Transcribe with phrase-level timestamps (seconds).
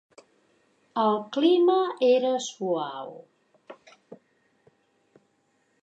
[1.01, 1.75] El clima
[2.07, 3.13] era suau.